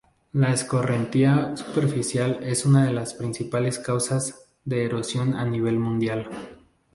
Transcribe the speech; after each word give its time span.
La 0.31 0.51
escorrentía 0.51 1.55
superficial 1.55 2.39
es 2.41 2.65
una 2.65 2.85
de 2.87 2.91
las 2.91 3.13
principales 3.13 3.77
causas 3.77 4.49
de 4.65 4.85
erosión 4.85 5.35
a 5.35 5.45
nivel 5.45 5.77
mundial. 5.77 6.27